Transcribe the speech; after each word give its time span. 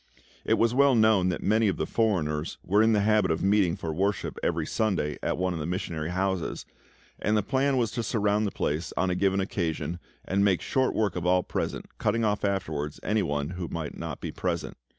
It 0.43 0.55
was 0.55 0.73
well 0.73 0.95
known 0.95 1.29
that 1.29 1.43
many 1.43 1.67
of 1.67 1.77
the 1.77 1.85
foreigners 1.85 2.57
were 2.63 2.81
in 2.81 2.93
the 2.93 3.01
habit 3.01 3.29
of 3.29 3.43
meeting 3.43 3.75
for 3.75 3.93
worship 3.93 4.39
every 4.41 4.65
Sunday 4.65 5.09
evening 5.11 5.19
at 5.29 5.37
one 5.37 5.53
of 5.53 5.59
the 5.59 5.67
missionary 5.67 6.09
houses, 6.09 6.65
and 7.19 7.37
the 7.37 7.43
plan 7.43 7.77
was 7.77 7.91
to 7.91 8.01
surround 8.01 8.47
the 8.47 8.51
place 8.51 8.91
on 8.97 9.11
a 9.11 9.15
given 9.15 9.39
occasion 9.39 9.99
and 10.25 10.43
make 10.43 10.59
short 10.59 10.95
work 10.95 11.15
of 11.15 11.27
all 11.27 11.43
present, 11.43 11.85
cutting 11.99 12.25
off 12.25 12.43
afterwards 12.43 12.99
any 13.03 13.21
who 13.21 13.67
might 13.69 13.95
not 13.95 14.19
be 14.21 14.31
present. 14.31 14.75